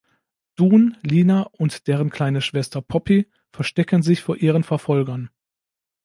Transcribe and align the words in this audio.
Doon, 0.55 0.97
Lina 1.03 1.43
und 1.43 1.85
deren 1.87 2.09
kleine 2.09 2.41
Schwester 2.41 2.81
Poppy 2.81 3.29
verstecken 3.51 4.01
sich 4.01 4.23
vor 4.23 4.35
ihren 4.37 4.63
Verfolgern. 4.63 5.29